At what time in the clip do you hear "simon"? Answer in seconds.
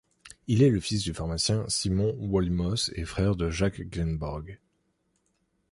1.69-2.15